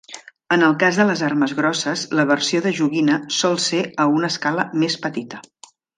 [0.53, 4.33] En el cas de les armes grosses, la versió de joguina sol ser a una
[4.35, 5.43] escala més petita.